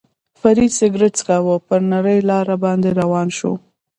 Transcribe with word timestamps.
فرید 0.39 0.71
سګرېټ 0.79 1.13
څکاوه، 1.19 1.55
پر 1.67 1.79
نرۍ 1.91 2.19
لار 2.29 2.47
باندې 2.63 2.89
روان 3.01 3.27
شو. 3.37 3.51